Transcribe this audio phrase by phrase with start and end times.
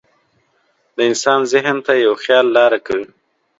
[0.95, 3.07] د انسان ذهن ته یو خیال لاره کوي.